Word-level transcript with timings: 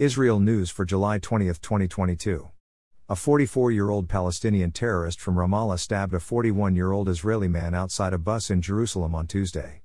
Israel 0.00 0.40
News 0.40 0.70
for 0.70 0.86
July 0.86 1.18
20, 1.18 1.44
2022. 1.44 2.48
A 3.10 3.14
44 3.14 3.70
year 3.70 3.90
old 3.90 4.08
Palestinian 4.08 4.70
terrorist 4.70 5.20
from 5.20 5.34
Ramallah 5.34 5.78
stabbed 5.78 6.14
a 6.14 6.20
41 6.20 6.74
year 6.74 6.90
old 6.90 7.06
Israeli 7.06 7.48
man 7.48 7.74
outside 7.74 8.14
a 8.14 8.18
bus 8.18 8.48
in 8.48 8.62
Jerusalem 8.62 9.14
on 9.14 9.26
Tuesday. 9.26 9.82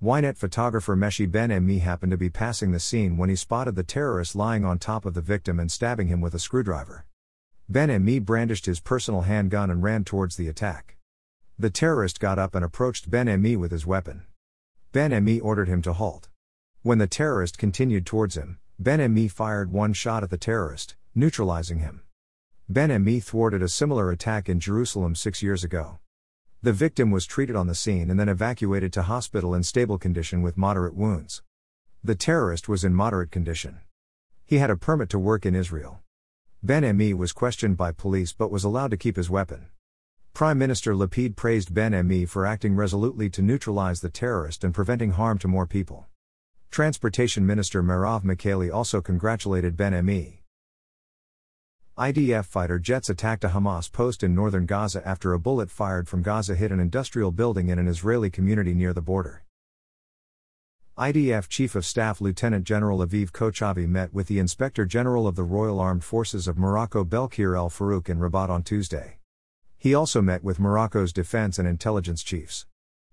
Ynet 0.00 0.36
photographer 0.36 0.94
Meshi 0.94 1.28
Ben 1.28 1.50
Ami 1.50 1.78
happened 1.78 2.12
to 2.12 2.16
be 2.16 2.30
passing 2.30 2.70
the 2.70 2.78
scene 2.78 3.16
when 3.16 3.28
he 3.28 3.34
spotted 3.34 3.74
the 3.74 3.82
terrorist 3.82 4.36
lying 4.36 4.64
on 4.64 4.78
top 4.78 5.04
of 5.04 5.14
the 5.14 5.20
victim 5.20 5.58
and 5.58 5.72
stabbing 5.72 6.06
him 6.06 6.20
with 6.20 6.34
a 6.34 6.38
screwdriver. 6.38 7.04
Ben 7.68 7.90
Ami 7.90 8.20
brandished 8.20 8.66
his 8.66 8.78
personal 8.78 9.22
handgun 9.22 9.72
and 9.72 9.82
ran 9.82 10.04
towards 10.04 10.36
the 10.36 10.46
attack. 10.46 10.98
The 11.58 11.68
terrorist 11.68 12.20
got 12.20 12.38
up 12.38 12.54
and 12.54 12.64
approached 12.64 13.10
Ben 13.10 13.28
Ami 13.28 13.56
with 13.56 13.72
his 13.72 13.84
weapon. 13.84 14.22
Ben 14.92 15.12
Ami 15.12 15.40
ordered 15.40 15.66
him 15.66 15.82
to 15.82 15.94
halt. 15.94 16.28
When 16.82 16.98
the 16.98 17.08
terrorist 17.08 17.58
continued 17.58 18.06
towards 18.06 18.36
him, 18.36 18.60
Ben 18.80 19.00
Ami 19.00 19.26
fired 19.26 19.72
one 19.72 19.92
shot 19.92 20.22
at 20.22 20.30
the 20.30 20.38
terrorist, 20.38 20.94
neutralizing 21.12 21.80
him. 21.80 22.02
Ben 22.68 22.92
Ami 22.92 23.18
thwarted 23.18 23.60
a 23.60 23.68
similar 23.68 24.12
attack 24.12 24.48
in 24.48 24.60
Jerusalem 24.60 25.16
six 25.16 25.42
years 25.42 25.64
ago. 25.64 25.98
The 26.62 26.72
victim 26.72 27.10
was 27.10 27.26
treated 27.26 27.56
on 27.56 27.66
the 27.66 27.74
scene 27.74 28.08
and 28.08 28.20
then 28.20 28.28
evacuated 28.28 28.92
to 28.92 29.02
hospital 29.02 29.52
in 29.52 29.64
stable 29.64 29.98
condition 29.98 30.42
with 30.42 30.56
moderate 30.56 30.94
wounds. 30.94 31.42
The 32.04 32.14
terrorist 32.14 32.68
was 32.68 32.84
in 32.84 32.94
moderate 32.94 33.32
condition. 33.32 33.80
He 34.46 34.58
had 34.58 34.70
a 34.70 34.76
permit 34.76 35.08
to 35.08 35.18
work 35.18 35.44
in 35.44 35.56
Israel. 35.56 35.98
Ben 36.62 36.84
Ami 36.84 37.12
was 37.12 37.32
questioned 37.32 37.76
by 37.76 37.90
police 37.90 38.32
but 38.32 38.52
was 38.52 38.62
allowed 38.62 38.92
to 38.92 38.96
keep 38.96 39.16
his 39.16 39.28
weapon. 39.28 39.66
Prime 40.34 40.56
Minister 40.56 40.94
Lapid 40.94 41.34
praised 41.34 41.74
Ben 41.74 41.94
Ami 41.94 42.26
for 42.26 42.46
acting 42.46 42.76
resolutely 42.76 43.28
to 43.30 43.42
neutralize 43.42 44.02
the 44.02 44.08
terrorist 44.08 44.62
and 44.62 44.72
preventing 44.72 45.10
harm 45.10 45.36
to 45.38 45.48
more 45.48 45.66
people. 45.66 46.06
Transportation 46.70 47.44
Minister 47.44 47.82
Merav 47.82 48.22
Michaeli 48.22 48.72
also 48.72 49.00
congratulated 49.00 49.76
Ben 49.76 49.94
Ami. 49.94 50.42
IDF 51.96 52.44
fighter 52.44 52.78
jets 52.78 53.08
attacked 53.08 53.42
a 53.42 53.48
Hamas 53.48 53.90
post 53.90 54.22
in 54.22 54.34
northern 54.34 54.66
Gaza 54.66 55.06
after 55.06 55.32
a 55.32 55.40
bullet 55.40 55.70
fired 55.70 56.06
from 56.06 56.22
Gaza 56.22 56.54
hit 56.54 56.70
an 56.70 56.78
industrial 56.78 57.32
building 57.32 57.68
in 57.68 57.78
an 57.78 57.88
Israeli 57.88 58.30
community 58.30 58.74
near 58.74 58.92
the 58.92 59.02
border. 59.02 59.44
IDF 60.96 61.48
Chief 61.48 61.74
of 61.74 61.84
Staff 61.84 62.20
Lieutenant 62.20 62.64
General 62.64 62.98
Aviv 62.98 63.30
Kochavi 63.30 63.88
met 63.88 64.12
with 64.12 64.28
the 64.28 64.38
Inspector 64.38 64.84
General 64.84 65.26
of 65.26 65.36
the 65.36 65.44
Royal 65.44 65.80
Armed 65.80 66.04
Forces 66.04 66.46
of 66.46 66.58
Morocco 66.58 67.04
Belkhir 67.04 67.56
El 67.56 67.70
Farouk 67.70 68.08
in 68.08 68.18
Rabat 68.18 68.50
on 68.50 68.62
Tuesday. 68.62 69.18
He 69.76 69.94
also 69.94 70.20
met 70.20 70.44
with 70.44 70.60
Morocco's 70.60 71.12
defense 71.12 71.58
and 71.58 71.66
intelligence 71.66 72.22
chiefs. 72.22 72.66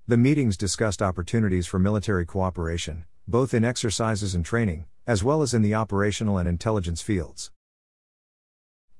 The 0.07 0.17
meetings 0.17 0.57
discussed 0.57 1.01
opportunities 1.01 1.65
for 1.65 1.79
military 1.79 2.25
cooperation, 2.25 3.05
both 3.27 3.53
in 3.53 3.65
exercises 3.65 4.35
and 4.35 4.45
training, 4.45 4.85
as 5.07 5.23
well 5.23 5.41
as 5.41 5.53
in 5.53 5.61
the 5.61 5.73
operational 5.73 6.37
and 6.37 6.47
intelligence 6.47 7.01
fields. 7.01 7.51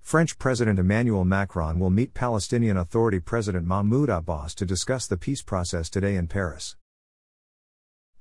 French 0.02 0.38
President 0.38 0.78
Emmanuel 0.78 1.26
Macron 1.26 1.80
will 1.80 1.90
meet 1.90 2.14
Palestinian 2.14 2.78
Authority 2.78 3.20
President 3.20 3.66
Mahmoud 3.66 4.09
Abbas 4.09 4.53
to 4.56 4.66
discuss 4.66 5.08
the 5.08 5.18
peace 5.18 5.42
process 5.42 5.90
today 5.90 6.16
in 6.16 6.28
Paris. 6.28 6.76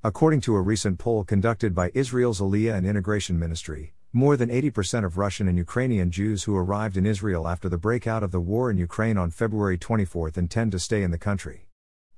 According 0.03 0.41
to 0.43 0.55
a 0.55 0.63
recent 0.63 0.99
poll 0.99 1.25
conducted 1.25 1.75
by 1.75 1.91
Israel's 1.95 2.41
Aliyah 2.41 2.75
and 2.75 2.87
Integration 2.87 3.39
Ministry, 3.39 3.95
more 4.13 4.37
than 4.37 4.49
80% 4.49 5.05
of 5.05 5.19
Russian 5.19 5.49
and 5.49 5.59
Ukrainian 5.59 6.11
Jews 6.11 6.45
who 6.45 6.57
arrived 6.57 6.97
in 6.97 7.05
Israel 7.05 7.49
after 7.49 7.69
the 7.69 7.79
breakout 7.79 8.23
of 8.23 8.31
the 8.31 8.41
war 8.41 8.71
in 8.71 8.79
Ukraine 8.79 9.19
on 9.19 9.31
February 9.31 9.77
24 9.77 10.33
intend 10.37 10.73
to 10.73 10.79
stay 10.79 11.03
in 11.03 11.11
the 11.11 11.19
country. 11.19 11.69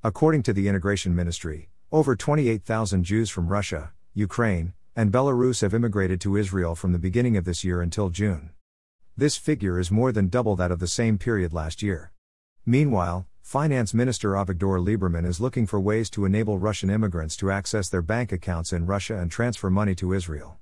According 0.05 0.43
to 0.43 0.53
the 0.53 0.69
Integration 0.69 1.15
Ministry, 1.15 1.71
over 1.93 2.17
28,000 2.17 3.05
Jews 3.05 3.31
from 3.31 3.47
Russia, 3.47 3.93
Ukraine, 4.13 4.73
and 4.97 5.13
Belarus 5.13 5.61
have 5.61 5.73
immigrated 5.73 6.21
to 6.21 6.37
Israel 6.37 6.75
from 6.75 6.93
the 6.93 6.99
beginning 6.99 7.37
of 7.37 7.45
this 7.45 7.63
year 7.63 7.81
until 7.81 8.11
June. 8.11 8.51
This 9.17 9.37
figure 9.37 9.79
is 9.79 9.91
more 9.91 10.11
than 10.11 10.29
double 10.29 10.57
that 10.57 10.73
of 10.73 10.81
the 10.81 10.89
same 10.89 11.17
period 11.17 11.53
last 11.53 11.83
year. 11.83 12.11
Meanwhile, 12.65 13.29
Finance 13.41 13.95
Minister 13.95 14.31
Avigdor 14.31 14.85
Lieberman 14.85 15.25
is 15.25 15.41
looking 15.41 15.65
for 15.65 15.79
ways 15.79 16.11
to 16.11 16.25
enable 16.25 16.59
Russian 16.59 16.91
immigrants 16.91 17.37
to 17.37 17.53
access 17.53 17.89
their 17.89 18.03
bank 18.03 18.33
accounts 18.33 18.73
in 18.73 18.87
Russia 18.87 19.19
and 19.19 19.31
transfer 19.31 19.71
money 19.71 19.95
to 19.95 20.13
Israel. 20.13 20.59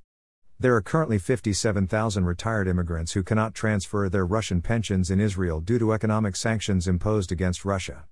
There 0.60 0.76
are 0.76 0.82
currently 0.82 1.18
57,000 1.18 2.26
retired 2.26 2.68
immigrants 2.68 3.12
who 3.12 3.22
cannot 3.22 3.54
transfer 3.54 4.10
their 4.10 4.26
Russian 4.26 4.60
pensions 4.60 5.10
in 5.10 5.20
Israel 5.20 5.60
due 5.62 5.78
to 5.78 5.94
economic 5.94 6.36
sanctions 6.36 6.86
imposed 6.86 7.32
against 7.32 7.64
Russia. 7.64 8.04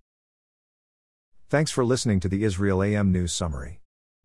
Thanks 1.53 1.71
for 1.71 1.85
listening 1.85 2.19
to 2.21 2.31
the 2.31 2.45
Israel 2.45 2.83
AM 2.83 3.13
News 3.13 3.31
Summary. 3.31 3.83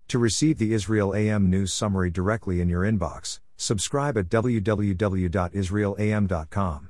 To 0.08 0.18
receive 0.18 0.60
the 0.60 0.74
Israel 0.74 1.14
AM 1.14 1.50
News 1.50 1.74
Summary 1.74 2.10
directly 2.10 2.62
in 2.62 2.70
your 2.70 2.84
inbox, 2.84 3.42
subscribe 3.58 4.18
at 4.18 4.30
www.israelam.com. 4.30 6.90